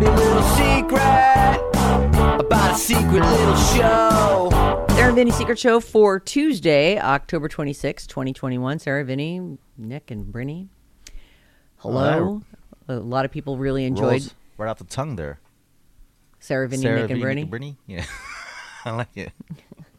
[0.00, 1.60] Dirty little secret
[2.40, 4.86] about a secret little show.
[4.90, 8.78] Sarah and Vinny Secret Show for Tuesday, October 26, 2021.
[8.78, 10.68] Sarah, Vinny, Nick, and Brittany.
[11.78, 12.42] Hello.
[12.88, 15.38] A lot of people really enjoyed Rolls right off the tongue there.
[16.38, 17.44] Sarah, Vinny, Sarah, Nick, and Vinny, Brittany.
[17.44, 17.76] Brittany?
[17.86, 18.04] Yeah.
[18.84, 19.32] I like it.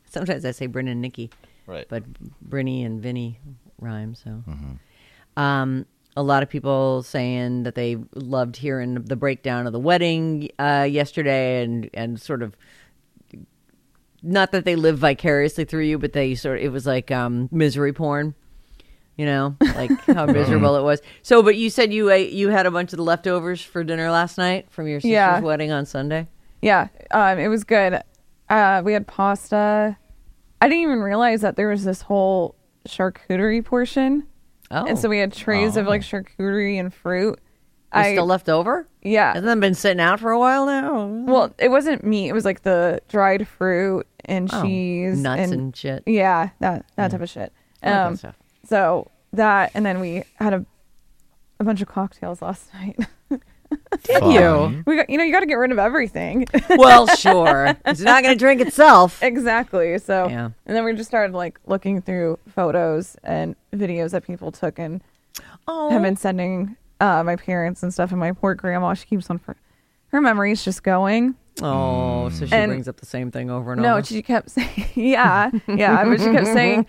[0.09, 1.29] Sometimes I say Brynn and Nikki,
[1.67, 1.85] Right.
[1.87, 2.03] but
[2.41, 3.39] Brittany and Vinny
[3.79, 4.15] rhyme.
[4.15, 5.41] So, Mm-hmm.
[5.41, 5.85] um,
[6.17, 10.87] a lot of people saying that they loved hearing the breakdown of the wedding uh,
[10.89, 12.55] yesterday, and and sort of
[14.23, 17.49] not that they live vicariously through you, but they sort of, it was like um,
[17.51, 18.35] misery porn.
[19.17, 21.01] You know, like how miserable it was.
[21.21, 24.09] So, but you said you ate, you had a bunch of the leftovers for dinner
[24.09, 25.39] last night from your sister's Yeah.
[25.41, 26.27] wedding on Sunday.
[26.61, 28.01] Yeah, um, it was good.
[28.49, 29.97] Uh, we had pasta.
[30.61, 32.55] I didn't even realize that there was this whole
[32.87, 34.25] charcuterie portion,
[34.71, 37.33] Oh, and so we had trays of like charcuterie and fruit.
[37.33, 38.87] It's I still left over.
[39.01, 39.29] yeah.
[39.33, 41.05] Hasn't that been sitting out for a while now?
[41.05, 42.29] Well, it wasn't meat.
[42.29, 46.03] It was like the dried fruit and Oh, cheese, nuts and, shit.
[46.05, 47.51] yeah, that that type of shit.
[47.83, 48.35] All that Um, stuff.
[48.65, 50.65] so that, and then we had a
[51.59, 52.97] a bunch of cocktails last night.
[54.03, 54.83] Did you?
[54.85, 56.45] we got, you know, you got to get rid of everything.
[56.69, 57.77] well, sure.
[57.85, 59.21] It's not going to drink itself.
[59.23, 59.97] Exactly.
[59.99, 60.49] So, Yeah.
[60.65, 65.01] and then we just started like looking through photos and videos that people took and
[65.67, 68.11] Oh, have been sending uh, my parents and stuff.
[68.11, 69.55] And my poor grandma, she keeps on for
[70.07, 71.35] her memories just going.
[71.61, 73.99] oh, so she And- brings up the same thing over and No, over.
[73.99, 76.85] No, she kept saying, yeah, yeah, but she kept saying,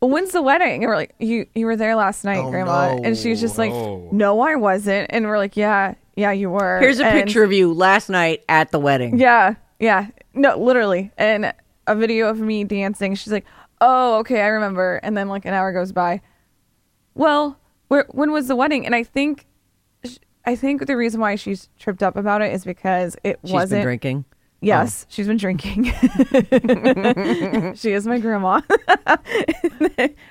[0.00, 0.82] well, when's the wedding?
[0.82, 2.98] And we're like, you you were there last night, Oh, grandma.
[3.02, 3.70] And she's just like,
[4.12, 5.06] no, I wasn't.
[5.10, 6.80] And we're like, yeah, yeah, you were.
[6.80, 9.18] Here's a And- picture of you last night at the wedding.
[9.18, 10.08] Yeah, yeah.
[10.34, 11.12] No, literally.
[11.16, 11.52] And
[11.86, 13.14] a video of me dancing.
[13.14, 13.44] She's like,
[13.80, 16.20] "Oh, okay, I remember." And then like an hour goes by.
[17.14, 18.84] Well, where when was the wedding?
[18.84, 19.46] And I think,
[20.44, 23.68] I think the reason why she's tripped up about it is because it She's wasn't.
[23.68, 24.24] She's been drinking.
[24.62, 25.84] Yes, she's been drinking.
[27.74, 28.60] she is my grandma.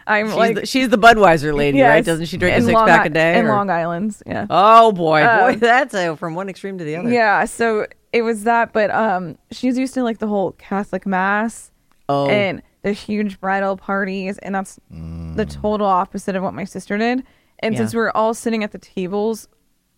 [0.07, 2.03] I'm She's, like, the, she's the Budweiser lady, right?
[2.03, 3.37] Doesn't she drink a six Long pack a day?
[3.39, 4.17] in or- Long Island?
[4.25, 4.47] Yeah.
[4.49, 7.09] Oh boy, boy, Um, that's a, from one extreme to the other.
[7.09, 11.71] Yeah, so it was that, but um, she's used to like the whole Catholic mass
[12.09, 16.97] Oh, and the huge bridal parties, and that's the total opposite of what my sister
[16.97, 17.23] did.
[17.59, 17.79] And Yeah.
[17.79, 19.47] since we were all sitting at the tables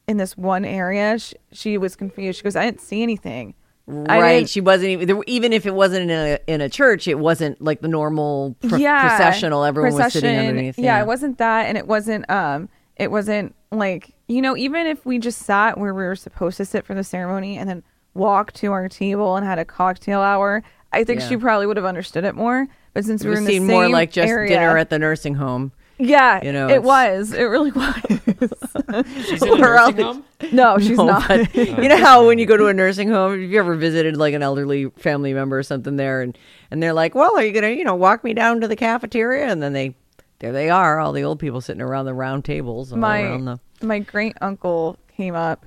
[0.07, 2.37] in this one area, she, she was confused.
[2.37, 3.55] She goes, "I didn't see anything."
[3.87, 4.49] Right.
[4.49, 7.07] She wasn't even there, even if it wasn't in a in a church.
[7.07, 9.63] It wasn't like the normal pro- processional.
[9.63, 10.77] Everyone was sitting underneath.
[10.77, 15.05] Yeah, it wasn't that, and it wasn't um, it wasn't like you know, even if
[15.05, 17.81] we just sat where we were supposed to sit for the ceremony and then
[18.13, 21.29] walked to our table and had a cocktail hour, I think Yeah.
[21.29, 22.67] she probably would have understood it more.
[22.93, 25.35] But since we were in the same more like just area, dinner at the nursing
[25.35, 25.71] home.
[25.99, 27.95] Yeah, you know, it was, it really was.
[29.27, 30.23] She's in a nursing home.
[30.51, 31.27] no, she's No, not.
[31.27, 34.15] but you know how when you go to a nursing home, have you ever visited
[34.17, 36.37] like an elderly family member or something there, and
[36.71, 39.47] and they're like, "Well, are you gonna, you know, walk me down to the cafeteria?"
[39.51, 39.95] And then they,
[40.39, 43.45] there they are, all the old people sitting around the round tables, all my around
[43.45, 43.59] the.
[43.81, 45.65] my great uncle came up,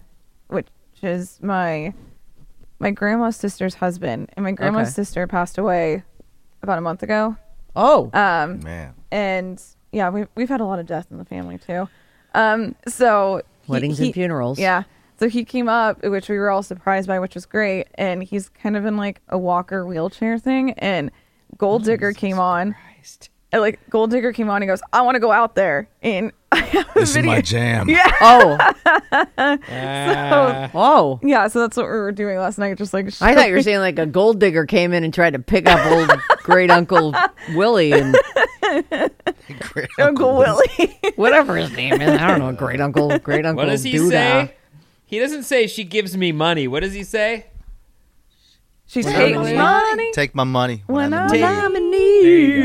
[0.48, 0.68] which
[1.02, 1.92] is my
[2.78, 4.92] my grandma's sister's husband, and my grandma's Okay.
[4.94, 6.02] sister passed away
[6.62, 7.36] about a month ago.
[7.76, 8.94] Oh, Um, Man.
[9.12, 9.62] and
[9.92, 11.88] yeah, we've we've had a lot of death in the family too.
[12.34, 14.58] Um, so he- weddings he- and funerals.
[14.58, 14.84] Yeah.
[15.18, 17.88] So he came up, which we were all surprised by, which was great.
[17.96, 20.72] And he's kind of in like a walker wheelchair thing.
[20.78, 21.10] And
[21.58, 22.74] Gold Digger came on.
[23.52, 24.62] And, like Gold Digger came on.
[24.62, 27.30] He goes, "I want to go out there." And I have a This is video.
[27.32, 27.88] my jam.
[27.88, 28.10] Yeah.
[28.20, 28.58] Oh,
[29.38, 30.70] Ah.
[30.74, 31.20] oh.
[31.22, 31.48] Yeah.
[31.48, 32.76] So that's what we were doing last night.
[32.78, 35.32] Just like I thought you were saying like a gold digger came in and tried
[35.32, 36.10] to pick up old
[36.42, 37.14] great uncle
[37.54, 38.16] Willie and
[39.72, 40.98] Great Uncle Willie.
[41.16, 42.20] whatever his name is.
[42.20, 42.52] I don't know.
[42.52, 43.64] Great uncle, great uncle.
[43.64, 44.10] What does he Doodah.
[44.10, 44.54] say?
[45.06, 46.68] He doesn't say she gives me money.
[46.68, 47.46] What does he say?
[48.86, 51.76] she When takes I'm money Take my money when in I'm need.
[51.76, 52.60] in There you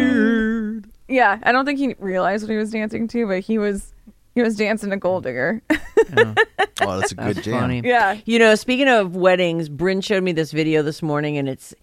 [1.08, 3.94] Yeah, I don't think he realized what he was dancing to, but he was
[4.34, 5.62] he was dancing to Gold Digger.
[5.70, 5.76] Oh,
[6.78, 7.60] that's a good That's jam.
[7.62, 7.82] funny.
[7.86, 8.18] yeah.
[8.26, 11.74] You know, speaking of weddings, Bryn showed me this video this morning, and it's,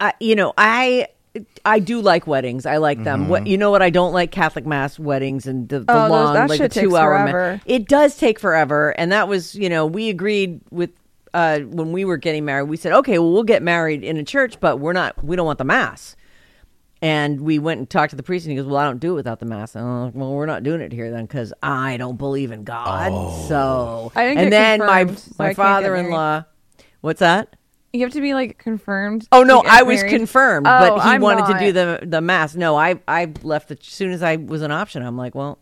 [0.00, 1.08] I, you know, I.
[1.64, 2.64] I do like weddings.
[2.64, 3.28] I like them.
[3.28, 3.72] What you know?
[3.72, 6.60] What I don't like Catholic mass weddings and the, the Oh, those- long, that like
[6.60, 7.18] the two hour.
[7.18, 7.60] forever.
[7.66, 10.90] it does take forever, and that was, you know, we agreed with
[11.32, 12.68] uh, when we were getting married.
[12.68, 15.24] We said, okay, well, we'll get married in a church, but we're not.
[15.24, 16.14] We don't want the mass.
[17.02, 19.12] And we went and talked to the priest, and he goes, "Well, I don't do
[19.12, 21.52] it without the mass." And I'm like, "Well, we're not doing it here then, because
[21.62, 23.46] I don't believe in God." Oh.
[23.48, 26.44] So, I didn't and then my confirmed, so my can't father-in-law,
[27.02, 27.56] what's that?
[27.92, 29.28] You have to be like confirmed.
[29.30, 30.16] Oh no, I was married.
[30.16, 32.56] confirmed, Oh, but he I'm wanted to do the the mass.
[32.56, 35.02] No, I I left as soon as I was an option.
[35.02, 35.58] I'm like, well,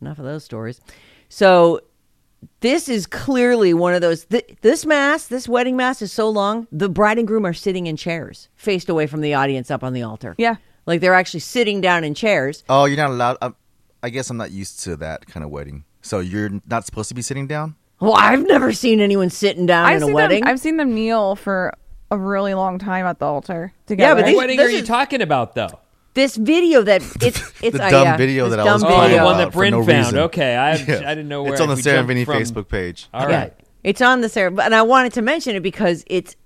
[0.00, 0.80] enough of those stories.
[1.28, 1.80] So
[2.60, 4.24] this is clearly one of those.
[4.26, 6.66] Th- this mass, this wedding mass, is so long.
[6.72, 9.92] The bride and groom are sitting in chairs, faced away from the audience up on
[9.92, 10.34] the altar.
[10.38, 10.56] Yeah.
[10.86, 12.62] like they're actually sitting down in chairs.
[12.68, 13.38] Oh, you're not allowed.
[13.42, 13.56] Um,
[14.02, 15.84] I guess I'm not used to that kind of wedding.
[16.02, 17.76] So you're not supposed to be sitting down.
[18.00, 20.40] Well, I've never seen anyone sitting down I've in a wedding.
[20.42, 21.72] Them, I've seen them kneel for
[22.10, 24.02] a really long time at the altar together.
[24.02, 24.32] Yeah, together.
[24.32, 25.80] but What wedding this are you talking about, though?
[26.14, 28.82] This video that it's it's I The uh, dumb yeah, video this that I was
[28.82, 29.88] dumb Oh, the one that for Bryn no found.
[30.06, 30.18] reason.
[30.20, 30.94] Okay, I, Yeah.
[31.10, 32.36] I didn't know where It's on the Sarah and Vinny from.
[32.36, 33.08] Facebook page.
[33.12, 33.50] All Yeah.
[33.82, 36.36] It's on the Sarah, and I wanted to mention it because it's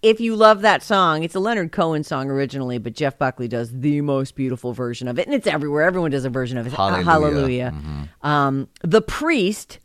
[0.00, 3.70] if you love that song, it's a Leonard Cohen song originally, but Jeff Buckley does
[3.80, 5.82] the most beautiful version of it, and it's everywhere.
[5.82, 6.72] Everyone does a version of it.
[6.72, 7.04] Hallelujah.
[7.04, 7.74] Hallelujah.
[8.22, 9.80] Um, the priest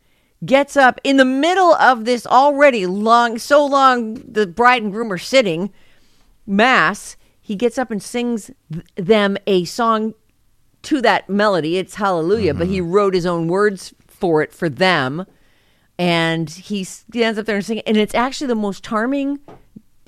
[0.46, 4.14] gets up in the middle of this already long, so long.
[4.14, 5.72] The bride and groom are sitting
[6.46, 7.16] mass.
[7.44, 10.14] He gets up and sings th- them a song
[10.82, 11.76] to that melody.
[11.76, 12.90] It's Hallelujah, but he mm-hmm.
[12.90, 15.26] wrote his own words for it for them
[15.98, 17.82] and he stands up there and sings.
[17.86, 19.38] and it's actually the most charming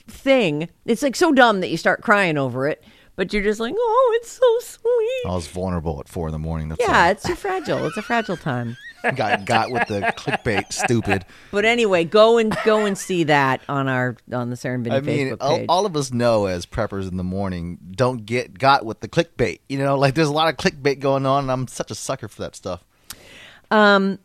[0.09, 2.83] thing it's like so dumb that you start crying over it
[3.15, 6.39] but you're just like oh it's so sweet I was vulnerable at four in the
[6.39, 6.69] morning.
[6.69, 7.11] That's yeah all.
[7.11, 8.77] it's too fragile it's a fragile time
[9.15, 10.73] got got with the clickbait.
[10.73, 11.25] Stupid.
[11.51, 15.29] but anyway go and go and see that on our on the Serendipity I mean,
[15.29, 18.85] Facebook all, page all of us know as preppers in the morning don't get got
[18.85, 19.61] with the clickbait.
[19.69, 22.29] You know, like there's a lot of clickbait going on, and I'm such a sucker
[22.29, 22.83] for that stuff.
[23.71, 24.19] um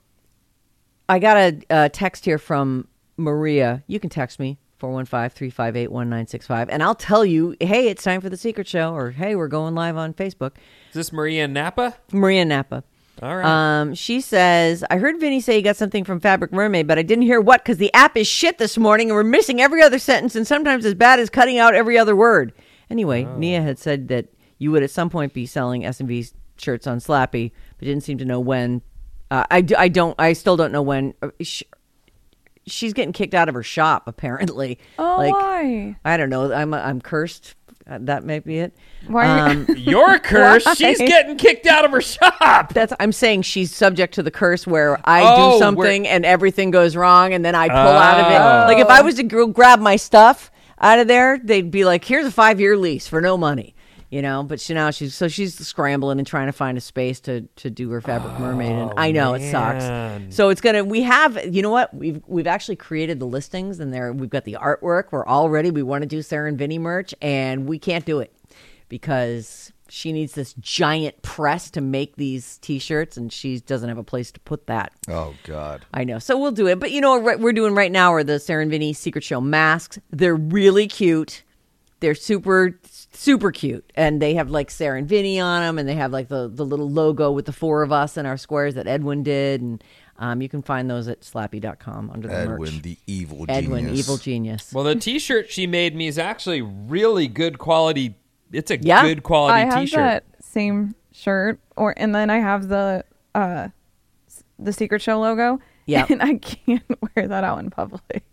[1.10, 2.88] I got a, a text here from
[3.18, 8.38] Maria you can text me 415-358-1965 and I'll tell you hey it's time for the
[8.38, 10.54] secret show or hey we're going live on Facebook
[10.90, 11.98] Is this Maria Napa?
[12.12, 12.84] Maria Napa
[13.22, 13.46] All right.
[13.82, 17.04] Um, she says, I heard Vinny say he got something from Fabric Mermaid, but I
[17.04, 20.00] didn't hear what because the app is shit this morning and we're missing every other
[20.00, 22.54] sentence and sometimes as bad as cutting out every other word.
[22.90, 24.28] Anyway, Nia had said that
[24.58, 26.28] you would at some point be selling S&V
[26.58, 28.82] shirts on Slappy, but didn't seem to know when.
[29.30, 31.14] Uh, I don't, I still don't know when.
[32.68, 34.80] Sh- she's getting kicked out of her shop, apparently.
[35.00, 35.96] Oh, like, why?
[36.06, 36.52] I don't know.
[36.52, 37.56] I'm, I'm cursed.
[37.90, 38.76] Uh, that may be it.
[39.08, 40.66] Why you- Um, You're cursed.
[40.68, 40.74] Why?
[40.76, 42.74] She's getting kicked out of her shop.
[42.74, 46.70] That's I'm saying she's subject to the curse where I Oh, do something and everything
[46.72, 48.30] goes wrong and then I pull out of Oh.
[48.72, 48.74] it.
[48.76, 52.04] Like if I was to go grab my stuff out of there, they'd be like,
[52.06, 53.76] "Here's a five year lease for no money."
[54.12, 57.22] You know, but she now she's so she's scrambling and trying to find a space
[57.22, 59.86] to to do her fabric mermaid, and I know it sucks.
[59.86, 60.84] Oh, so it's gonna.
[60.84, 61.94] We have, you know what?
[61.94, 65.06] We've we've actually created the listings, and there we've got the artwork.
[65.12, 65.72] We're all ready.
[65.72, 68.36] We want to do Sarah and Vinny merch, and we can't do it
[68.90, 74.04] because she needs this giant press to make these t-shirts and she doesn't have a
[74.04, 75.86] place to put that Oh God.
[75.94, 78.24] i know so we'll do it but you know what we're doing right now are
[78.24, 81.44] the sarah and vinny secret show masks they're really cute
[82.00, 82.80] they're super
[83.14, 86.30] super cute and they have like sarah and vinny on them and they have like
[86.30, 89.62] the, the little logo with the four of us and our squares that edwin did
[89.62, 89.84] and
[90.18, 94.00] um, you can find those at slappy.com under the Edwin, merch the evil edwin genius.
[94.00, 98.16] evil genius Well, the T-shirt she made me is actually really good quality.
[98.52, 99.02] It's a Yeah.
[99.04, 99.98] good quality I have T-shirt.
[99.98, 103.04] that same shirt, or and then I have the
[103.34, 103.70] uh,
[104.60, 105.60] the Secret Show logo.
[105.88, 106.06] Yeah.
[106.10, 106.84] and I can't
[107.16, 108.24] wear that out in public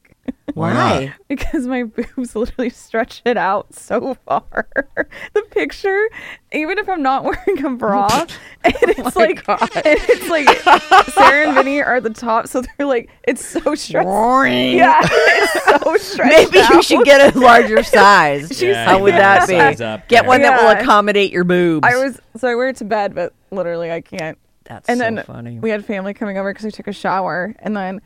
[0.58, 4.68] Why why because my boobs literally stretch it out so far.
[5.34, 6.08] the picture,
[6.52, 8.26] even if I'm not wearing a bra, oh
[8.64, 10.48] and it's like and it's like
[11.12, 14.06] Sarah and Vinny are at the top, so they're like it's so stretched.
[14.06, 16.52] Yeah, it's so stretched.
[16.52, 18.60] Maybe you should get a larger size.
[18.60, 19.56] Yeah, How would that be?
[19.84, 20.28] up Get there.
[20.28, 21.86] one that will accommodate your boobs.
[21.86, 24.38] I was so I wear it to bed, but literally I can't.
[24.64, 25.58] That's and so then funny.
[25.58, 28.00] we had family coming over because I took a shower, and then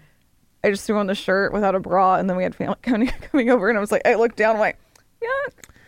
[0.65, 3.09] I just threw on the shirt without a bra, and then we had family coming
[3.31, 4.79] coming over, and I was like, I looked down, I'm like,
[5.21, 5.29] yeah,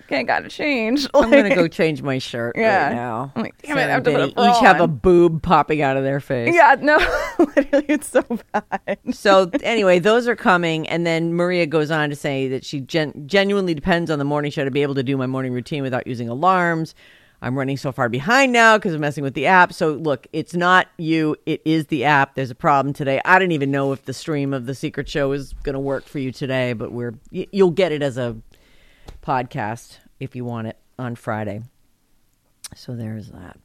[0.06, 1.06] okay, gotta change.
[1.14, 2.86] I'm gonna go change my shirt Yeah.
[2.88, 3.32] right now.
[3.36, 5.80] I'm like, damn it, I have to put a bra each have a boob popping
[5.82, 6.54] out of their face.
[6.54, 6.96] Yeah, no,
[7.38, 8.98] literally, it's so bad.
[9.12, 13.24] So anyway, those are coming, and then Maria goes on to say that she gen-
[13.26, 16.06] genuinely depends on the morning show to be able to do my morning routine without
[16.06, 16.94] using alarms.
[17.44, 19.72] I'm running so far behind now because I'm messing with the app.
[19.72, 22.34] So look, it's not you, it is the app.
[22.36, 23.20] There's a problem today.
[23.24, 26.04] I didn't even know if the stream of the secret show is going to work
[26.06, 28.36] for you today, but we're you'll get it as a
[29.22, 31.62] podcast if you want it on Friday.
[32.74, 33.58] So there's that.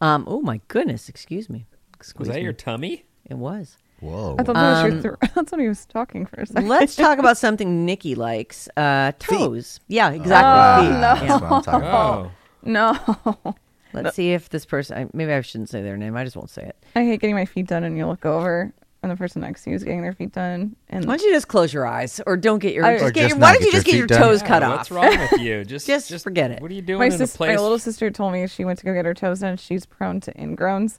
[0.00, 1.66] Um, oh my goodness, excuse me.
[1.96, 2.42] Excuse Was that me.
[2.42, 3.04] your tummy?
[3.26, 3.76] It was.
[4.00, 4.36] Whoa.
[4.38, 5.18] I thought that was Um, your throat.
[5.34, 6.68] That's when he was talking for a second.
[6.68, 8.68] Let's talk about something Nikki likes.
[8.76, 9.78] Uh, toes.
[9.88, 10.86] Yeah, Oh, exactly.
[10.88, 10.92] feet.
[10.94, 11.14] Yeah.
[11.14, 12.26] That's what I'm talking about.
[12.26, 12.30] Oh.
[12.62, 12.96] No.
[13.92, 14.96] Let's see if this person.
[14.98, 16.16] I, maybe I shouldn't say their name.
[16.16, 16.76] I just won't say it.
[16.94, 19.70] I hate getting my feet done and you look over and the person next to
[19.70, 20.76] you is getting their feet done.
[20.90, 22.84] And Why don't you just close your eyes, or don't get your?
[22.84, 24.22] I- just Or get just why not don't you get just get your feet done.
[24.22, 24.96] toes Yeah, cut what's off?
[24.96, 25.64] wrong with you?
[25.64, 26.60] Just, Just forget it.
[26.62, 27.56] What are you doing my, in a sis- place?
[27.56, 29.56] my little sister told me she went to go get her toes done.
[29.56, 30.98] She's prone to ingrowns.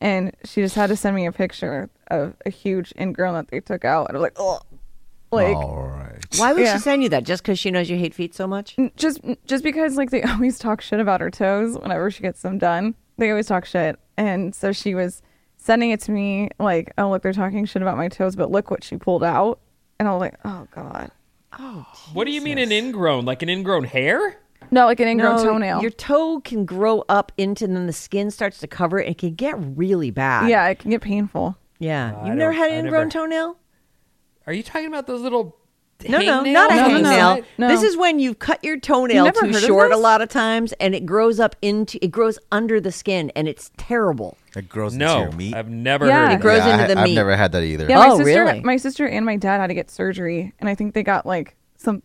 [0.00, 3.60] And she just had to send me a picture of a huge ingrown that they
[3.60, 4.08] took out.
[4.08, 4.60] And I was like, oh,
[5.30, 6.11] like, All right.
[6.38, 6.74] Why would Yeah.
[6.74, 7.24] she send you that?
[7.24, 8.76] Just because she knows you hate feet so much?
[8.96, 12.58] just just because like they always talk shit about her toes whenever she gets them
[12.58, 12.94] done.
[13.18, 15.22] They always talk shit, and so she was
[15.58, 18.70] sending it to me like, "Oh look, they're talking shit about my toes, but look
[18.70, 19.60] what she pulled out."
[20.00, 21.10] And I was like, "Oh god,
[21.58, 23.24] oh." what do you mean an ingrown?
[23.24, 24.38] Like an ingrown hair?
[24.70, 27.92] no, like an ingrown No, toenail." Your toe can grow up into, and then the
[27.92, 29.06] skin starts to cover it.
[29.06, 30.48] and It can get really bad.
[30.48, 31.56] yeah, it can get painful.
[31.78, 32.14] yeah.
[32.22, 33.56] I You've never don't- had I an never- ingrown toenail?
[34.46, 35.56] Are you talking about those little?
[36.08, 37.42] No, no, not a No, on the no, no.
[37.58, 37.68] hangnail.
[37.68, 40.28] This is when you've cut your toenail never too heard of short a lot of
[40.28, 44.36] times, and it grows up into it grows under the skin, and it's terrible.
[44.56, 45.54] It grows into No, your meat.
[45.54, 46.26] I've never Yeah.
[46.26, 46.32] heard.
[46.32, 46.66] It Of grows that.
[46.68, 47.14] Yeah, into I, the I've meat.
[47.14, 47.86] never had that either.
[47.88, 48.60] Yeah, my Oh, sister, really?
[48.60, 51.56] my sister and my dad had to get surgery, and I think they got like
[51.76, 52.02] some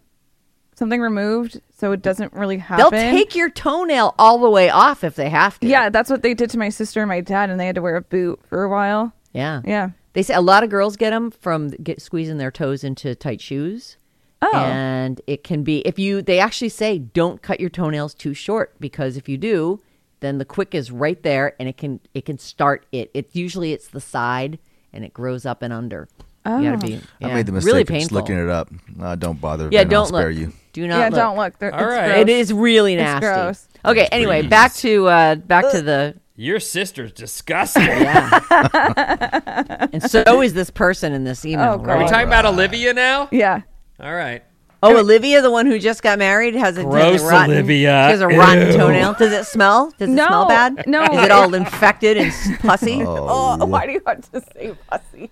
[0.75, 2.77] something removed, so it doesn't really happen.
[2.91, 5.67] They'll take your toenail all the way off if they have to.
[5.67, 7.81] Yeah, that's what they did to my sister and my dad, and they had to
[7.81, 9.11] wear a boot for a while.
[9.33, 9.89] yeah, Yeah.
[10.17, 13.39] They say a lot of girls get them from get squeezing their toes into tight
[13.39, 13.97] shoes.
[14.41, 14.51] Oh.
[14.57, 18.73] And it can be if you they actually say don't cut your toenails too short
[18.79, 19.79] because if you do,
[20.21, 23.11] then the quick is right there and it can it can start it.
[23.13, 24.57] It usually it's the side
[24.91, 26.07] and it grows up and under.
[26.47, 28.17] You gotta be I made the mistake really of just painful.
[28.17, 28.71] looking it up.
[28.99, 29.69] Uh, don't bother.
[29.71, 30.39] yeah, don't I'll spare look.
[30.39, 30.51] you.
[30.73, 31.13] Do not yeah, look.
[31.13, 31.59] don't look.
[31.59, 32.07] They're, All it's right.
[32.07, 32.19] gross.
[32.21, 33.27] It is really It's nasty.
[33.27, 33.67] gross.
[33.85, 37.81] Okay, That's anyway, pretty back to uh back to the Your sister's disgusting.
[37.89, 41.81] and so is this person in this email.
[41.83, 43.27] Oh, Are we talking about Olivia now?
[43.31, 43.61] Yeah.
[43.99, 44.43] All right.
[44.83, 48.05] Oh, Olivia, the one who just got married, has a, has Gross, a rotten, Olivia.
[48.07, 49.13] She has a rotten toenail.
[49.15, 49.91] Does it smell?
[49.97, 50.83] Does it No, smell bad?
[50.85, 51.03] no.
[51.05, 53.01] Is it all infected and s- pussy?
[53.03, 55.31] Oh, why do you have to say pussy?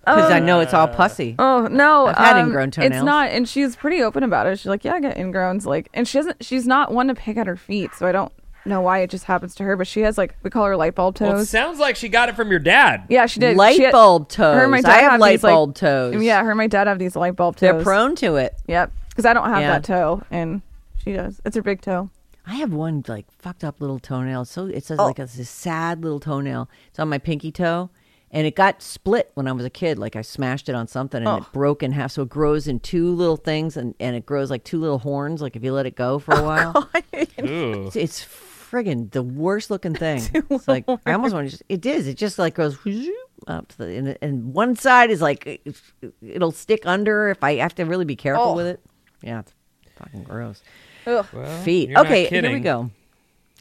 [0.00, 1.36] Because I know it's all pussy.
[1.38, 4.58] Oh no, I've had um, ingrown It's not, and she's pretty open about it.
[4.58, 6.44] She's like, "Yeah, I get ingrowns." Like, and she doesn't.
[6.44, 8.32] She's not one to pick at her feet, so I don't
[8.68, 9.76] know why it just happens to her.
[9.76, 11.50] But she has like we call her light bulb Well, it toes.
[11.50, 13.04] sounds like she got it from your dad.
[13.08, 13.56] yeah, she did.
[13.56, 14.54] Light She had- bulb toes.
[14.56, 16.22] Her and my I dad have light these, like- bulb toes.
[16.22, 17.60] Yeah, her and my dad have these light bulb toes.
[17.60, 18.54] They're prone to it.
[18.66, 19.72] Yep, because I don't have Yeah.
[19.72, 20.62] that toe, and
[21.02, 21.40] she does.
[21.44, 22.10] It's her big toe.
[22.46, 24.44] I have one like fucked up little toenail.
[24.44, 24.80] So it Oh.
[24.80, 26.68] says like it's this sad little toenail.
[26.90, 27.90] It's on my pinky toe,
[28.30, 29.98] and it got split when I was a kid.
[29.98, 31.36] Like I smashed it on something, and Oh.
[31.38, 32.12] it broke in half.
[32.12, 35.42] So it grows in two little things, and and it grows like two little horns.
[35.42, 37.00] Like if you let it go for a while, oh,
[37.44, 37.86] Ooh.
[37.88, 38.26] it's, it's
[38.70, 40.22] friggin' the worst looking thing.
[40.50, 41.50] It's like I almost want to.
[41.50, 42.06] Just, it is.
[42.06, 42.76] It just like goes
[43.46, 45.76] up to the and, and one side is like it-
[46.22, 48.54] it'll stick under if I have to really be careful Oh.
[48.56, 48.80] with it.
[49.22, 49.52] Yeah, it's
[49.98, 50.62] fucking gross.
[51.06, 51.26] Ugh.
[51.32, 51.96] Well, Feet.
[51.96, 52.90] Okay, here we go.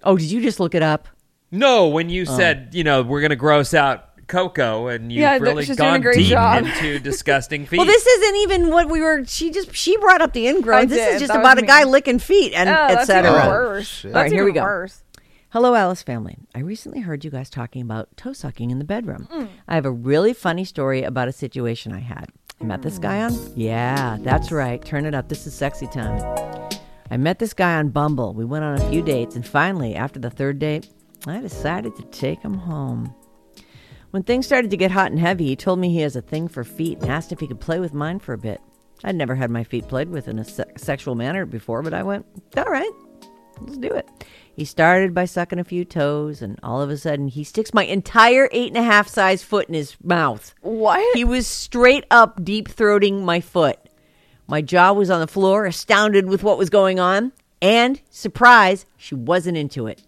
[0.03, 1.07] Oh, did you just look it up?
[1.51, 2.37] No, when you Oh.
[2.37, 5.89] said, you know, we're going to gross out Coco and you've Yeah, really she's doing
[5.89, 6.65] a gone great deep job.
[6.65, 7.77] into disgusting feet.
[7.77, 9.23] Well, this isn't even what we were.
[9.25, 10.87] She just she brought up the ingrown.
[10.87, 11.13] This did.
[11.15, 11.67] is just That about a me.
[11.67, 13.31] guy licking feet and Oh, etc.
[13.47, 13.87] worse.
[13.87, 14.13] shit.
[14.13, 14.63] That's All right, here even we go.
[14.63, 15.01] worse.
[15.49, 16.37] Hello, Alice family.
[16.53, 19.27] I recently heard you guys talking about toe sucking in the bedroom.
[19.31, 19.47] Mm.
[19.67, 22.25] I have a really funny story about a situation I had.
[22.59, 23.33] I met this guy on.
[23.55, 24.83] Yeah, that's right.
[24.83, 25.29] Turn it up.
[25.29, 26.21] This is sexy time.
[27.11, 28.33] I met this guy on Bumble.
[28.33, 30.89] We went on a few dates, and finally, after the third date,
[31.27, 33.13] I decided to take him home.
[34.15, 36.47] When things started to get hot and heavy, he told me he has a thing
[36.47, 38.61] for feet and asked if he could play with mine for a bit.
[39.03, 42.01] I'd never had my feet played with in a se- sexual manner before, but I
[42.01, 42.93] went, all right,
[43.59, 44.07] let's do it.
[44.53, 47.83] He started by sucking a few toes, and all of a sudden, he sticks my
[47.83, 50.55] entire eight and a half size foot in his mouth.
[50.61, 51.17] What?
[51.17, 53.79] He was straight up deep throating my foot.
[54.47, 59.13] My jaw was on the floor, astounded with what was going on, and surprise, she
[59.13, 60.01] wasn't into it.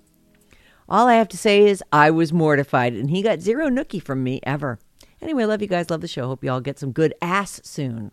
[0.90, 4.24] All I have to say is I was mortified, and he got zero nookie from
[4.24, 4.80] me ever.
[5.22, 6.28] Anyway, love you guys, love the show.
[6.28, 8.12] Hope you all get some good ass soon.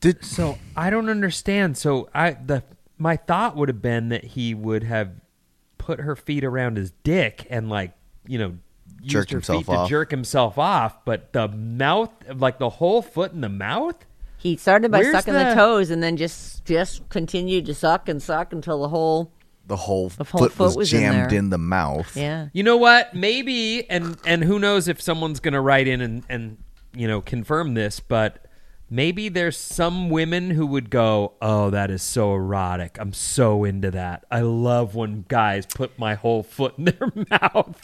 [0.00, 1.78] Did so I don't understand.
[1.78, 2.62] So I the
[2.98, 5.10] my thought would have been that he would have
[5.78, 7.92] put her feet around his dick and like
[8.26, 8.56] you know
[9.00, 9.88] used Jerked her himself feet to off.
[9.88, 13.96] jerk himself off, but the mouth, like the whole foot in the mouth.
[14.36, 15.44] He started by Where's sucking the...
[15.44, 19.32] the- toes and then just just continued to suck and suck until the whole
[19.66, 21.38] the whole, The whole foot, foot was, was jammed there.
[21.38, 22.16] in, the mouth.
[22.16, 22.48] Yeah.
[22.52, 23.14] You know what?
[23.14, 26.56] Maybe, and and who knows if someone's going to write in and and
[26.94, 28.46] you know confirm this, but
[28.88, 32.96] maybe there's some women who would go, "Oh, that is so erotic.
[33.00, 34.24] I'm so into that.
[34.30, 37.80] I love when guys put my whole foot in their mouth."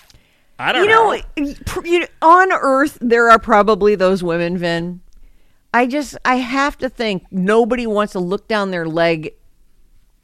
[0.59, 1.13] I don't You know.
[1.39, 5.01] know, pr- you on Earth, there are probably those women, Vin.
[5.75, 9.33] I just, I have to think nobody wants to look down their leg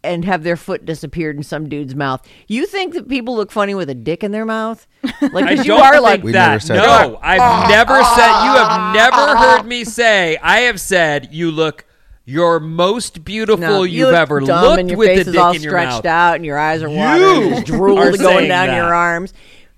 [0.05, 2.27] and have their foot disappeared in some dude's mouth.
[2.47, 4.87] You think that people look funny with a dick in their mouth?
[5.21, 6.69] Like, I 'cause don't you are like, that.
[6.69, 7.19] no, that.
[7.23, 8.45] I've ah, never ah, said.
[8.45, 10.37] You have never ah, heard me say.
[10.41, 11.85] I have said you look
[12.25, 15.33] your most beautiful no, you you've ever dumb looked and your with face the is
[15.33, 16.07] dick all in your stretched mouth.
[16.07, 18.77] out and your eyes are You watering, there's drool are going down that.
[18.77, 19.33] your arms.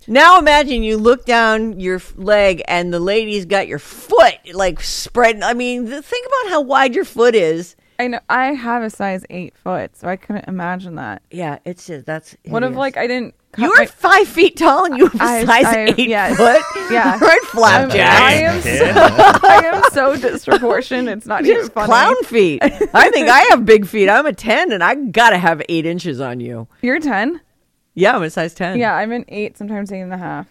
[0.09, 5.43] Now imagine you look down your leg and the lady's got your foot like spread.
[5.43, 7.77] I mean, think about how wide your foot is.
[8.01, 11.23] I know I have a size eight foot, so I couldn't imagine that.
[11.31, 12.37] Yeah, it's just that's.
[12.47, 12.79] What if hideous.
[12.79, 13.35] like I didn't?
[13.53, 16.35] cut You're my- five feet tall and you have a I- size I- eight yeah.
[16.35, 16.63] foot.
[16.91, 17.19] Yeah.
[17.21, 18.21] right, I'm- flapjack.
[18.23, 18.69] I am, so,
[19.49, 21.19] I am so disproportionate.
[21.19, 21.87] It's not even Just funny.
[21.87, 22.61] clown feet.
[22.63, 24.09] I think I have big feet.
[24.09, 26.69] I'm a ten, and I gotta have eight inches on you.
[26.83, 27.41] You're ten.
[27.95, 28.79] Yeah, I'm a size ten.
[28.79, 30.47] Yeah, I'm an eight, sometimes eight and a half.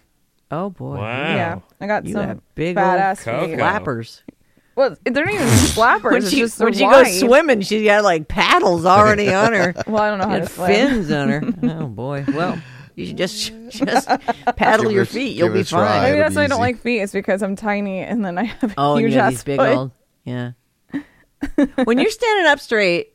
[0.51, 0.98] Oh boy.
[0.98, 1.36] Wow.
[1.36, 3.51] Yeah, I got You some have big badass old feet.
[3.51, 3.58] Coco.
[3.58, 4.24] Flappers.
[4.79, 6.12] Well, they're not even flappers.
[6.13, 9.74] When it's she, just when she goes swimming, she's got like paddles already on her.
[9.88, 10.67] Well, I don't know how and to swim.
[10.67, 11.43] fins on her.
[11.83, 12.24] Oh boy.
[12.27, 12.57] Well,
[12.95, 14.07] you should just just
[14.55, 15.36] paddle Give your it- feet.
[15.38, 15.86] You'll be a try.
[15.86, 16.01] fine.
[16.03, 17.01] Maybe It'll that's be why I don't like feet.
[17.01, 19.31] It's because I'm tiny and then I have a Oh, and huge you have ass
[19.33, 19.75] these big foot.
[19.77, 19.91] old.
[20.24, 20.51] Yeah.
[21.83, 23.09] when you're standing up straight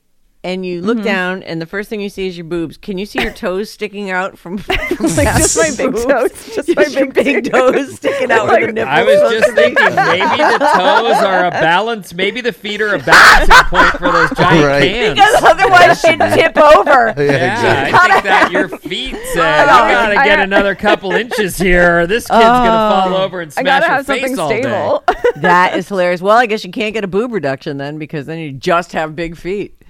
[0.44, 0.86] and you Mm-hmm.
[0.86, 3.32] look down and the first thing you see is your boobs, can you see your
[3.32, 6.04] toes sticking out from, from like past just my the big boobs?
[6.06, 8.88] toes, just my big, big toes sticking out where the Like, nipples.
[8.94, 12.12] I was just thinking maybe the toes are a balance.
[12.14, 14.82] Maybe the feet are a balancing point for those giant Right.
[14.92, 15.14] cans.
[15.14, 17.14] because otherwise she'd tip over.
[17.16, 22.00] Yeah, I think that your feet said, "You Oh, gotta get another couple inches here,
[22.00, 24.48] or this kid's gonna fall over and I smash gotta your have face something all
[24.50, 25.04] stable.
[25.08, 26.20] day." That is hilarious.
[26.20, 29.16] Well, I guess you can't get a boob reduction then because then you just have
[29.16, 29.80] big feet.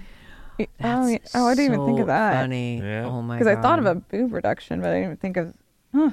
[0.60, 1.18] Oh, yeah.
[1.34, 2.34] oh, I didn't even think of that.
[2.34, 2.78] Funny.
[2.78, 3.06] Yeah.
[3.06, 3.38] Oh my.
[3.38, 5.54] Because I thought of a boob reduction, but I didn't even think of.
[5.94, 6.10] Huh.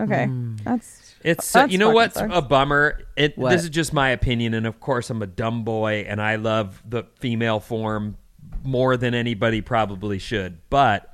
[0.00, 0.54] Okay, Hmm.
[0.62, 2.32] that's It's That's you know what's sucks.
[2.32, 3.00] a bummer.
[3.16, 3.50] It, What?
[3.50, 6.80] this is just my opinion, and of course I'm a dumb boy, and I love
[6.88, 8.16] the female form
[8.62, 10.58] more than anybody probably should.
[10.70, 11.12] But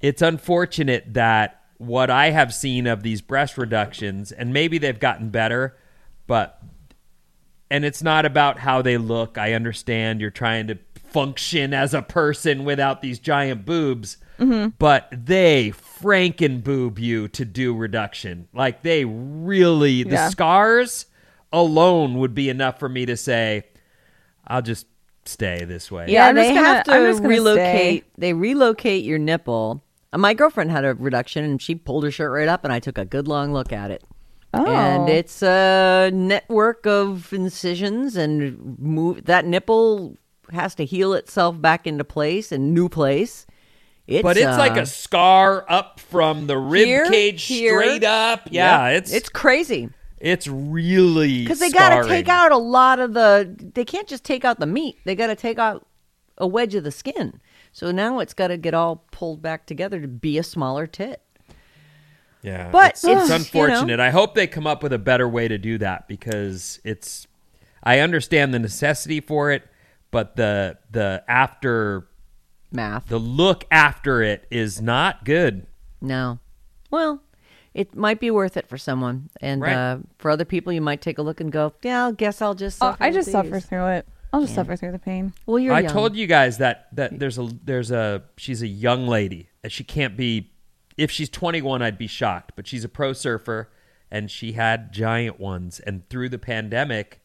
[0.00, 5.28] it's unfortunate that what I have seen of these breast reductions, and maybe they've gotten
[5.28, 5.76] better,
[6.26, 6.62] but
[7.70, 9.36] and it's not about how they look.
[9.36, 10.78] I understand you're trying to
[11.14, 14.16] function as a person without these giant boobs,
[14.80, 18.48] but they franken boob you to do reduction.
[18.52, 20.28] Like they really, the Yeah.
[20.28, 21.06] scars
[21.52, 23.62] alone would be enough for me to say,
[24.44, 24.86] I'll just
[25.24, 26.06] stay this way.
[26.08, 28.04] Yeah, Yeah, I'm just they gonna- have to I'm just gonna relocate.
[28.18, 29.84] They relocate your nipple.
[30.12, 32.80] Uh, My girlfriend had a reduction, and she pulled her shirt right up, and I
[32.80, 34.02] took a good long look at it.
[34.52, 40.16] oh, And it's a network of incisions, and move that nipple
[40.52, 43.46] has to heal itself back into place and new place.
[44.06, 47.80] It's, But it's like uh, a scar up from the rib here, cage here.
[47.80, 48.48] straight up.
[48.50, 49.90] Yeah, it's it's crazy
[50.24, 53.54] it's really because they got to take out a lot of the.
[53.74, 54.96] They can't just take out the meat.
[55.04, 55.86] They got to take out
[56.38, 57.40] a wedge of the skin.
[57.72, 61.20] So now it's got to get all pulled back together to be a smaller tit.
[62.42, 63.96] Yeah, But it's, it's it's, you unfortunate.
[63.98, 67.26] know- I hope they come up with a better way to do that because it's.
[67.82, 69.62] I understand the necessity for it,
[70.14, 72.06] but the the after
[72.72, 73.08] Math.
[73.08, 75.66] the look after it is not good.
[76.00, 76.38] No.
[76.90, 77.22] Well,
[77.74, 79.74] it might be worth it for someone, and Right.
[79.74, 82.54] uh, for other people, you might take a look and go, "Yeah, I guess I'll
[82.54, 84.06] just." Oh, I with just suffer through it.
[84.32, 85.32] I'll just suffer through the pain.
[85.46, 85.74] Well, you're.
[85.74, 85.92] I young.
[85.92, 89.82] told you guys that that there's a there's a she's a young lady and she
[89.84, 90.52] can't be
[90.96, 93.68] if she's 21 I'd be shocked but she's a pro surfer
[94.10, 97.20] and she had giant ones and through the pandemic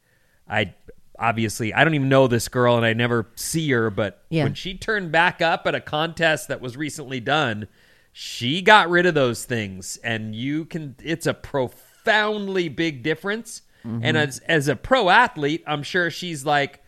[0.47, 0.73] I
[1.19, 4.43] obviously I don't even know this girl and I never see her but Yeah.
[4.43, 7.67] when she turned back up at a contest that was recently done
[8.12, 13.99] she got rid of those things and you can it's a profoundly big difference Mm-hmm.
[14.03, 16.84] and as as a pro athlete I'm sure she's like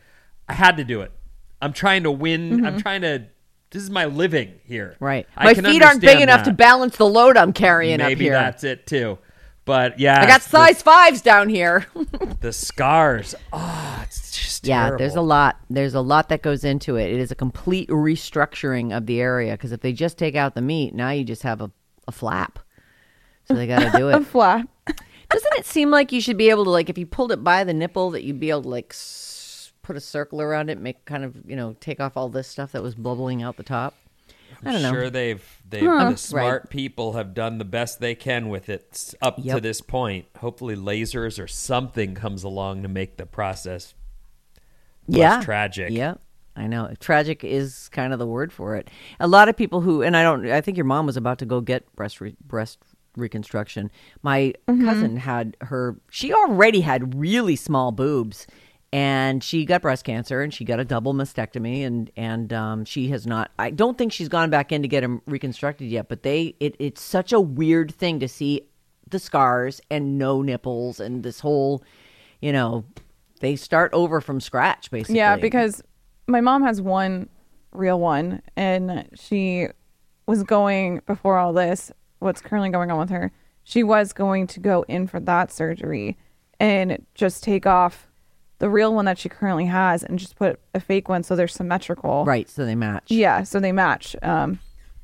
[0.49, 1.13] I had to do it.
[1.61, 2.65] I'm trying to win.
[2.65, 3.27] I'm trying to.
[3.69, 4.95] This is my living here.
[4.95, 5.05] Mm-hmm.
[5.05, 5.27] Right.
[5.37, 8.33] My feet aren't big understand enough to balance the load I'm carrying up Maybe here.
[8.33, 9.19] that's it too.
[9.63, 11.85] But yeah, I got the- size fives down here.
[12.41, 13.35] The, scars.
[13.53, 13.90] Oh,
[14.63, 14.97] yeah, terrible.
[14.99, 15.57] there's a lot.
[15.69, 17.11] There's a lot that goes into it.
[17.11, 20.61] It is a complete restructuring of the area because if they just take out the
[20.61, 21.71] meat, now you just have a,
[22.07, 22.59] a flap.
[23.45, 24.15] So they got to do it.
[24.15, 24.67] A flap.
[25.29, 27.63] Doesn't it seem like you should be able to like if you pulled it by
[27.63, 31.05] the nipple that you'd be able to like s- put a circle around it, make
[31.05, 33.95] kind of you know take off all this stuff that was bubbling out the top?
[34.63, 34.91] I don't know.
[34.91, 36.69] Sure, they've they've the smart Right.
[36.69, 40.25] people have done the best they can with it up to this point.
[40.37, 43.93] Hopefully, lasers or something comes along to make the process
[45.11, 45.41] less yeah.
[45.41, 45.91] tragic.
[45.91, 46.15] Yeah.
[46.55, 46.93] I know.
[46.99, 48.89] Tragic is kind of the word for it.
[49.19, 51.45] A lot of people who, and I don't, I think your mom was about to
[51.45, 52.79] go get breast re, breast
[53.15, 53.89] reconstruction.
[54.21, 55.95] My cousin had her.
[56.09, 58.47] She already had really small boobs,
[58.91, 63.07] and she got breast cancer, and she got a double mastectomy, and and um, she
[63.09, 63.51] has not.
[63.57, 66.09] I don't think she's gone back in to get them reconstructed yet.
[66.09, 68.67] But they, it, it's such a weird thing to see
[69.09, 71.83] the scars and no nipples and this whole,
[72.41, 72.83] you know.
[73.41, 75.17] They start over from scratch, basically.
[75.17, 75.83] Yeah, because
[76.27, 77.27] my mom has one
[77.73, 79.67] real one, and she
[80.27, 81.91] was going before all this.
[82.19, 83.31] What's currently going on with her?
[83.63, 86.17] She was going to go in for that surgery
[86.59, 88.07] and just take off
[88.59, 91.47] the real one that she currently has and just put a fake one so they're
[91.47, 92.23] symmetrical.
[92.25, 93.05] Right, so they match.
[93.09, 94.15] Yeah, so they match.
[94.21, 94.59] Um,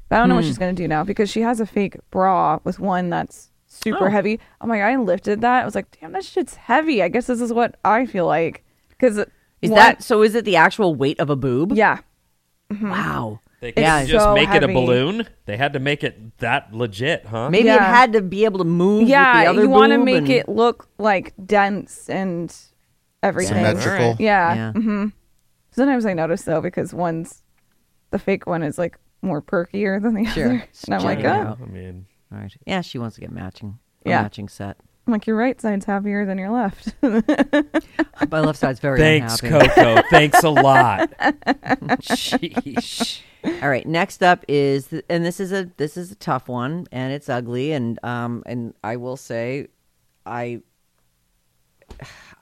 [0.09, 0.47] but I don't know what Hmm.
[0.49, 3.49] she's gonna do now because she has a fake bra with one that's
[3.83, 4.11] super Oh.
[4.11, 4.39] heavy.
[4.61, 5.61] Oh my god, I lifted that.
[5.61, 7.01] I was like, damn, that shit's heavy.
[7.03, 9.17] I guess this is what I feel like because
[9.61, 10.21] Is that so?
[10.23, 11.73] Is it the actual weight of a boob?
[11.73, 11.99] yeah?
[12.81, 13.39] Wow.
[13.59, 15.25] They It's couldn't just so make it a balloon.
[15.45, 17.49] They had to make it that legit, huh?
[17.49, 18.99] Maybe it had to be able to move.
[18.99, 22.55] with the Yeah, other you want to make and- it look like dense and
[23.23, 23.55] everything.
[23.55, 23.91] Symmetrical.
[24.05, 24.19] Alright.
[24.19, 24.55] Yeah.
[24.55, 24.71] Yeah.
[24.73, 25.05] hmm
[25.71, 27.41] Sometimes I notice though because one's
[28.11, 30.45] the fake one is like more perkier than the Sure.
[30.45, 31.57] other, and I'm like, Check oh.
[31.61, 32.55] I mean, All right.
[32.65, 33.79] Yeah, she wants to get matching.
[34.05, 34.21] A Yeah.
[34.21, 34.77] matching set.
[35.05, 36.93] I'm like your right side's happier than your left.
[37.01, 39.69] My left side's very thanks, unhappy.
[39.69, 40.01] Coco.
[40.09, 41.11] thanks a lot.
[42.01, 43.21] Sheesh.
[43.61, 43.87] All right.
[43.87, 47.29] Next up is, th- and this is a this is a tough one, and it's
[47.29, 49.67] ugly, and um, and I will say,
[50.25, 50.61] I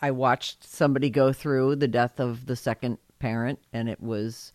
[0.02, 4.54] I watched somebody go through the death of the second parent, and it was,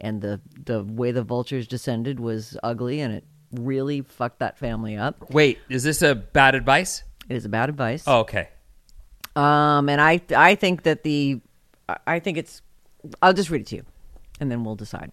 [0.00, 4.96] and the the way the vultures descended was ugly, and it really fucked that family
[4.96, 5.30] up.
[5.30, 7.02] Wait, is this a bad advice?
[7.28, 8.04] It is a bad advice.
[8.06, 8.48] Oh, okay.
[9.34, 11.40] Um, and I I think that the
[11.88, 12.62] I- I think it's
[13.20, 13.84] I'll just read it to you,
[14.40, 15.12] and then we'll decide.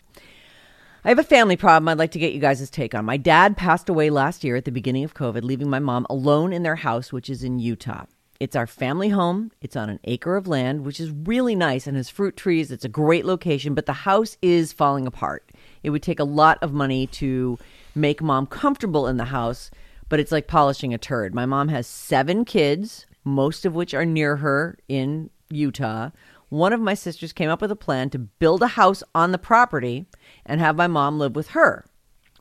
[1.05, 3.05] I have a family problem I'd like to get you guys' take on.
[3.05, 6.51] My dad passed away last year at the beginning of COVID, leaving my mom alone
[6.51, 8.03] in their house, which is in Utah.
[8.41, 9.51] It's our family home.
[9.61, 12.69] It's on an acre of land, which is really nice and has fruit trees.
[12.69, 15.49] It's a great location, but the house is falling apart.
[15.83, 17.57] It would take a lot of money to
[17.95, 19.71] make mom comfortable in the house,
[20.09, 21.33] but it's like polishing a turd.
[21.33, 26.09] My mom has seven kids, most of which are near her in Utah.
[26.49, 29.37] One of my sisters came up with a plan to build a house on the
[29.37, 30.05] property
[30.45, 31.85] and have my mom live with her,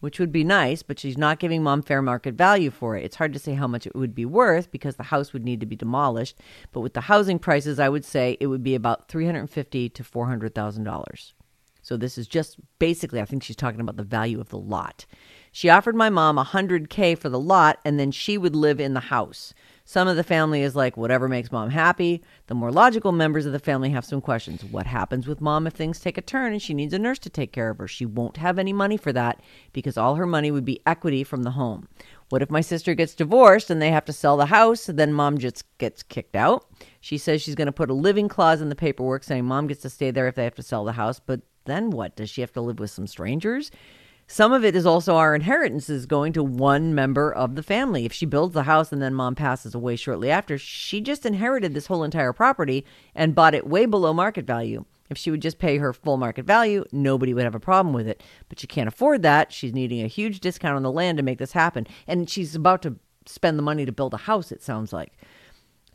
[0.01, 3.05] which would be nice, but she's not giving mom fair market value for it.
[3.05, 5.61] It's hard to say how much it would be worth because the house would need
[5.61, 6.39] to be demolished,
[6.73, 11.33] but with the housing prices, I would say it would be about 350 to $400,000.
[11.89, 15.07] So this is just basically, I think she's talking about the value of the lot.
[15.53, 19.01] She offered my mom 100K for the lot, and then she would live in the
[19.01, 19.55] house.
[19.87, 22.23] Some of the family is like, whatever makes mom happy.
[22.47, 24.63] The more logical members of the family have some questions.
[24.63, 27.31] What happens with mom if things take a turn and she needs a nurse to
[27.31, 27.89] take care of her?
[27.89, 29.41] She won't have any money for that
[29.73, 31.89] because all her money would be equity from the home.
[32.29, 34.91] What if my sister gets divorced and they have to sell the house?
[34.93, 36.67] Then mom just gets kicked out.
[37.01, 39.81] She says she's going to put a living clause in the paperwork saying mom gets
[39.81, 41.19] to stay there if they have to sell the house.
[41.19, 42.17] But then what?
[42.17, 43.71] Does she have to live with some strangers?
[44.31, 48.05] Some of it is also our inheritance is going to one member of the family.
[48.05, 51.73] If she builds the house and then mom passes away shortly after, she just inherited
[51.73, 54.85] this whole entire property and bought it way below market value.
[55.09, 58.07] If she would just pay her full market value, nobody would have a problem with
[58.07, 58.23] it.
[58.51, 59.51] But she can't afford that.
[59.51, 61.87] She's needing a huge discount on the land to make this happen.
[62.07, 65.15] And she's about to spend the money to build a house, it sounds like.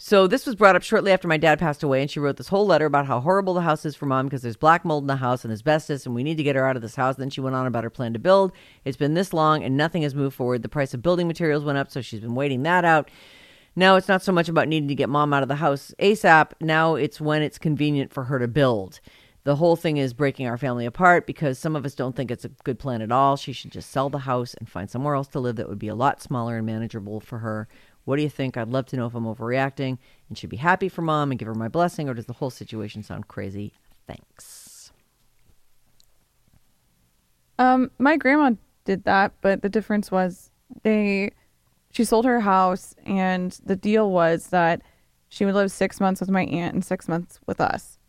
[0.05, 2.49] So this was brought up shortly after my dad passed away, and she wrote this
[2.49, 5.07] whole letter about how horrible the house is for mom because there's black mold in
[5.07, 7.15] the house and asbestos, and we need to get her out of this house.
[7.15, 8.51] Then she went on about her plan to build.
[8.83, 10.61] It's been this long, and nothing has moved forward.
[10.61, 13.09] The price of building materials went up, so she's been waiting that out.
[13.77, 16.51] Now it's not so much about needing to get mom out of the house ASAP.
[16.59, 18.99] Now it's when it's convenient for her to build.
[19.45, 22.45] The whole thing is breaking our family apart because some of us don't think it's
[22.45, 23.37] a good plan at all.
[23.37, 25.87] She should just sell the house and find somewhere else to live that would be
[25.87, 27.67] a lot smaller and manageable for her.
[28.05, 28.57] What do you think?
[28.57, 31.47] I'd love to know if I'm overreacting and should be happy for mom and give
[31.47, 33.73] her my blessing, or does the whole situation sound crazy?
[34.07, 34.91] Thanks.
[37.59, 38.51] Um, my grandma
[38.83, 40.51] did that, but the difference was
[40.83, 41.31] they
[41.91, 44.81] she sold her house and the deal was that
[45.29, 47.99] she would live six months with my aunt and six months with us.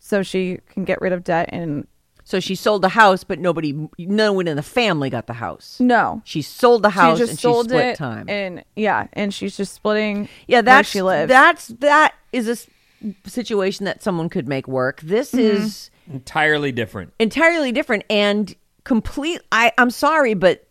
[0.00, 1.86] So she can get rid of debt and
[2.30, 5.80] So she sold the house, but nobody, no one in the family got the house.
[5.80, 6.22] no.
[6.24, 8.28] She sold the house she just and sold she split it time.
[8.30, 11.28] and yeah, and she's just splitting Yeah, where that's she lives.
[11.28, 12.68] that's that is a s-
[13.26, 15.00] situation that someone could make work.
[15.00, 15.40] This Mm-hmm.
[15.40, 17.12] is Entirely different.
[17.18, 19.40] entirely different, and complete.
[19.52, 20.66] I I'm sorry, but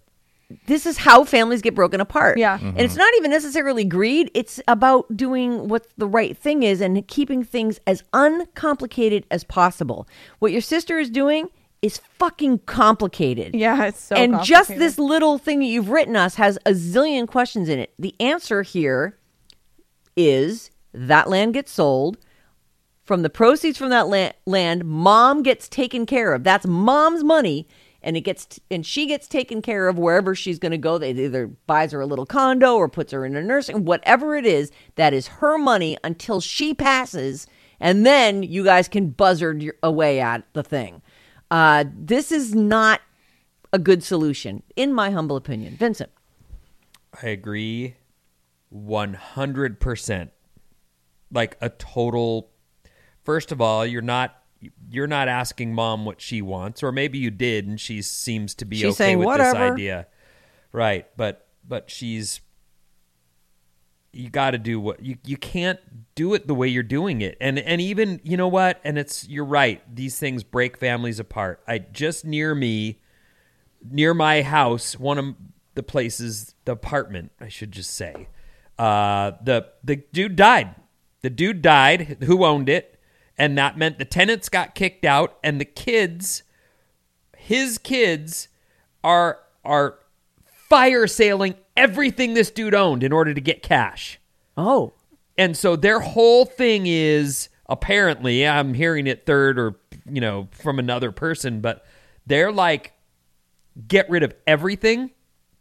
[0.66, 2.38] this is how families get broken apart.
[2.38, 2.56] Yeah.
[2.56, 2.80] and mm-hmm.
[2.80, 4.32] it's not even necessarily greed.
[4.34, 10.08] It's about doing what the right thing is and keeping things as uncomplicated as possible.
[10.40, 11.50] What your sister is doing
[11.82, 13.56] is fucking complicated.
[13.56, 17.28] Yeah, it's so and just this little thing that you've written us has a zillion
[17.28, 17.94] questions in it.
[17.98, 19.18] The answer here
[20.18, 22.18] is that land gets sold.
[23.04, 26.44] From the proceeds from that la- land, mom gets taken care of.
[26.44, 27.68] That's mom's money,
[28.02, 30.98] and it gets t- and she gets taken care of wherever she's going to go.
[30.98, 34.46] They either buys her a little condo or puts her in a nursing, whatever it
[34.46, 34.72] is.
[34.96, 37.48] That is her money until she passes,
[37.80, 41.02] and then you guys can buzzard your, away at the thing.
[41.52, 43.02] Uh, this is not
[43.74, 45.76] a good solution, in my humble opinion.
[45.76, 46.12] Vincent.
[47.24, 47.96] I agree
[48.74, 50.30] 100%.
[51.32, 52.50] Like a total
[53.30, 54.39] First of all, you're not
[54.90, 58.66] you're not asking mom what she wants or maybe you did and she seems to
[58.66, 60.08] be She's okay saying, with "Whatever." this idea.
[60.72, 62.42] Right, but but she's
[64.12, 65.80] you got to do what you you can't
[66.16, 67.38] do it the way you're doing it.
[67.40, 68.80] And and even, you know what?
[68.84, 69.82] And it's you're right.
[69.94, 71.62] These things break families apart.
[71.68, 73.00] I just near me
[73.90, 75.36] near my house, one of
[75.76, 78.28] the places, the apartment, I should just say,
[78.78, 80.76] uh, the the dude died.
[81.22, 82.18] The dude died.
[82.24, 82.99] Who owned it?
[83.40, 86.44] And that meant the tenants got kicked out, and the kids,
[87.38, 88.50] his kids,
[89.04, 90.00] are are
[90.70, 94.20] fire sailing everything this dude owned in order to get cash.
[94.58, 94.94] Oh,
[95.40, 100.80] And so their whole thing is apparently, I'm hearing it third or, you know, from
[100.80, 101.86] another person, but
[102.28, 102.92] they're like,
[103.88, 105.12] get rid of everything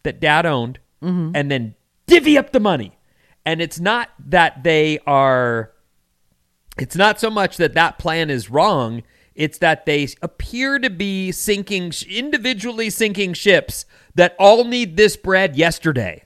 [0.03, 1.31] that dad owned mm-hmm.
[1.33, 1.77] and then
[2.09, 2.99] divvy up the money.
[3.47, 5.71] And it's not that they are,
[6.81, 9.03] it's not so much that that plan is wrong.
[9.35, 15.57] It's that they appear to be sinking, individually sinking ships that all need this bread
[15.57, 16.25] yesterday.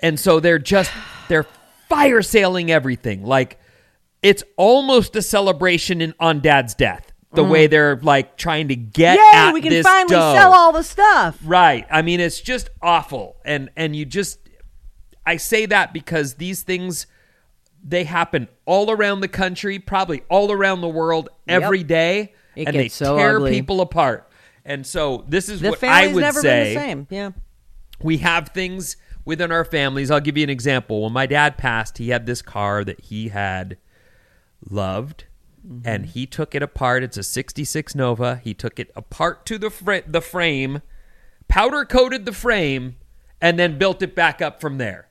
[0.00, 0.92] And so they're just,
[1.28, 1.46] they're
[1.88, 3.24] fire sailing everything.
[3.24, 3.58] Like
[4.22, 7.12] it's almost a celebration in, on dad's death.
[7.32, 7.70] The way mm.
[7.70, 9.30] they're like trying to get yay!
[9.34, 10.34] at We can this finally dough.
[10.34, 11.36] sell all the stuff.
[11.44, 11.84] Right.
[11.90, 13.36] I mean, it's just awful.
[13.44, 14.38] And and you just
[15.26, 17.08] I say that because these things
[17.86, 21.86] they happen all around the country, probably all around the world every Yep.
[21.86, 23.50] day, It and they so tear ugly.
[23.50, 24.30] people apart.
[24.64, 27.06] And so this is The what I would never say been the same.
[27.10, 27.30] Yeah.
[28.00, 30.10] we have things within our families.
[30.10, 31.02] I'll give you an example.
[31.02, 33.76] When my dad passed, he had this car that he had
[34.68, 35.24] loved,
[35.66, 35.86] mm-hmm.
[35.86, 37.02] and he took it apart.
[37.02, 38.40] It's a '66 Nova.
[38.42, 40.80] He took it apart to the fr- the frame,
[41.48, 42.96] powder coated the frame,
[43.40, 45.08] and then built it back up from there.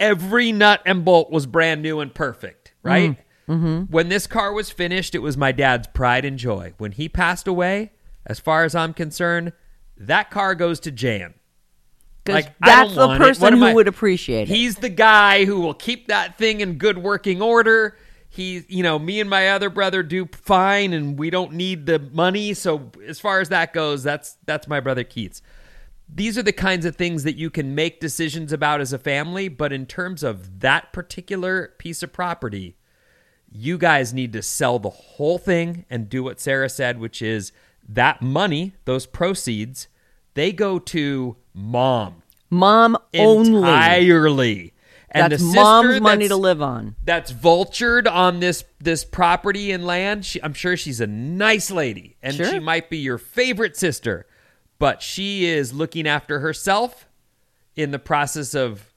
[0.00, 2.72] Every nut and bolt was brand new and perfect.
[2.82, 3.16] Right.
[3.48, 3.92] Mm, mm-hmm.
[3.92, 6.74] When this car was finished, it was my dad's pride and joy.
[6.78, 7.92] When he passed away,
[8.24, 9.52] as far as I'm concerned,
[9.96, 11.34] that car goes to Jan.
[12.26, 14.54] Like, I that's the person who I- would appreciate it.
[14.54, 17.96] He's the guy who will keep that thing in good working order.
[18.28, 21.98] He, you know, me and my other brother do fine, and we don't need the
[21.98, 22.52] money.
[22.52, 25.40] So as far as that goes, that's that's my brother Keats.
[26.12, 29.48] These are the kinds of things that you can make decisions about as a family,
[29.48, 32.76] but in terms of that particular piece of property,
[33.50, 37.52] you guys need to sell the whole thing and do what Sarah said, which is
[37.88, 39.88] that money, those proceeds,
[40.34, 43.58] they go to mom Mom only.
[43.58, 44.72] entirely.
[45.10, 46.96] And That's the mom's money that's- to live on.
[47.04, 50.24] That's vultured on this this property and land.
[50.26, 52.46] She, I'm sure she's a nice lady, and Sure.
[52.50, 54.26] she might be your favorite sister,
[54.78, 57.06] but she is looking after herself
[57.76, 58.92] in the process of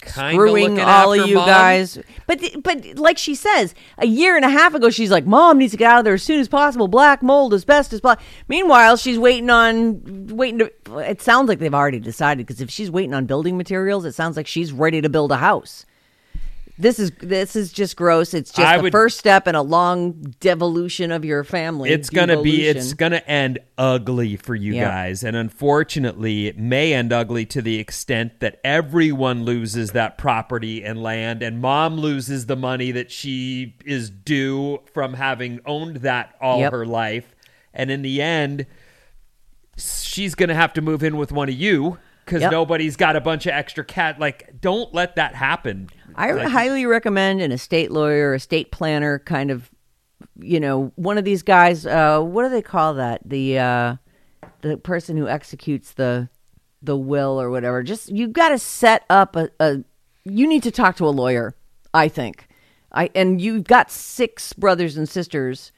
[0.00, 1.46] kind of looking all after of you mom.
[1.46, 1.98] guys.
[2.26, 5.72] But but like she says, a year and a half ago, she's like, "Mom needs
[5.72, 6.88] to get out of there as soon as possible.
[6.88, 8.16] Black mold, asbestos." Blah.
[8.48, 10.72] Meanwhile, she's waiting on waiting to.
[10.98, 14.36] It sounds like they've already decided because if she's waiting on building materials, it sounds
[14.36, 15.84] like she's ready to build a house.
[16.80, 18.32] This is this is just gross.
[18.34, 21.90] It's just I the would- first step in a long devolution of your family.
[21.90, 24.84] It's gonna be it's gonna end ugly for you Yeah.
[24.88, 30.84] guys, and unfortunately, it may end ugly to the extent that everyone loses that property
[30.84, 36.34] and land, and mom loses the money that she is due from having owned that
[36.40, 36.72] all Yep.
[36.72, 37.34] her life,
[37.74, 38.66] and in the end,
[39.76, 42.52] she's gonna have to move in with one of you because Yep.
[42.52, 44.20] nobody's got a bunch of extra cat.
[44.20, 45.88] Like, don't let that happen.
[46.14, 49.70] I Like, highly recommend an estate lawyer, a estate planner, kind of,
[50.38, 51.86] you know, one of these guys.
[51.86, 53.20] Uh, what do they call that?
[53.24, 53.96] The uh,
[54.62, 56.28] the person who executes the
[56.82, 57.82] the will or whatever.
[57.82, 59.78] Just you've got to set up a, a.
[60.24, 61.54] You need to talk to a lawyer.
[61.94, 62.46] I think.
[62.92, 65.72] I and you've got six brothers and sisters.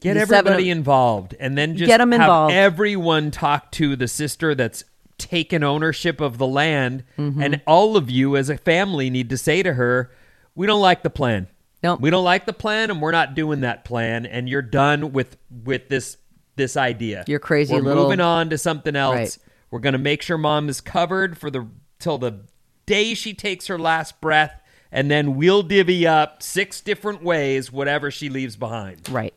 [0.00, 2.52] Get everybody of- involved, and then just Get 'em have involved.
[2.54, 4.84] everyone talk to the sister that's
[5.18, 7.42] taken ownership of the land, Mm-hmm.
[7.42, 10.10] and all of you as a family need to say to her,
[10.54, 11.48] "We don't like the plan.
[11.82, 12.00] Nope.
[12.00, 14.26] We don't like the plan, and we're not doing that plan.
[14.26, 16.16] And you're done with with this
[16.56, 17.24] this idea.
[17.26, 19.14] You're crazy we're little- moving on to something else.
[19.16, 19.38] Right.
[19.70, 21.66] We're gonna make sure mom is covered for the
[21.98, 22.40] till the
[22.86, 24.60] day she takes her last breath."
[24.92, 29.08] And then we'll divvy up six different ways whatever she leaves behind.
[29.10, 29.34] Right.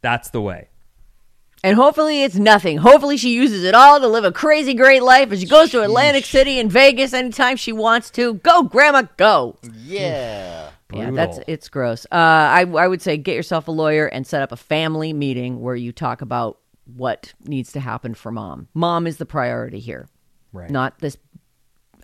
[0.00, 0.68] That's the way.
[1.64, 2.78] And hopefully it's nothing.
[2.78, 5.82] Hopefully she uses it all to live a crazy great life and she goes to
[5.82, 8.34] Atlantic City and Vegas anytime she wants to.
[8.34, 9.58] Go, Grandma, go.
[9.84, 10.70] Yeah.
[10.92, 12.04] Yeah, that's it's gross.
[12.12, 15.60] Uh, I I would say get yourself a lawyer and set up a family meeting
[15.62, 18.68] where you talk about what needs to happen for mom.
[18.74, 20.06] Mom is the priority here,
[20.52, 20.68] Right.
[20.68, 21.16] not this.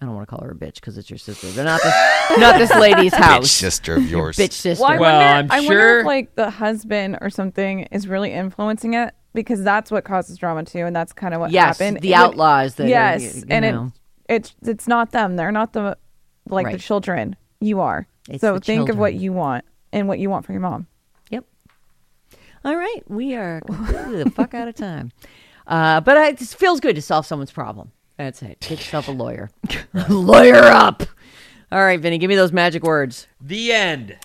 [0.01, 2.39] I don't want to call her a bitch because it's your sister, but not this,
[2.39, 3.51] not this lady's Bitch house.
[3.51, 4.39] sister of yours.
[4.39, 4.81] Bitch sister.
[4.83, 8.07] Well, I Well, wonder, I'm I wonder sure- if like the husband or something is
[8.09, 11.79] really influencing it because that's what causes drama too, and that's kind of what Yes,
[11.79, 12.01] happened.
[12.01, 13.93] the It outlaws that are, yes, you- you and know.
[14.29, 15.37] it it's it's not them.
[15.37, 15.97] They're not the
[16.49, 17.37] like the children.
[17.61, 18.07] You are.
[18.29, 20.87] It's so the think of what you want and what you want for your mom.
[21.31, 21.45] Yep.
[22.65, 25.13] All right, we are completely the fuck out of time.
[25.67, 27.93] Uh, but I, it just feels good to solve someone's problem.
[28.17, 28.59] That's it.
[28.61, 29.51] Get yourself a lawyer.
[30.09, 31.03] lawyer up.
[31.71, 33.27] All right, Vinny, give me those magic words.
[33.39, 34.17] The end.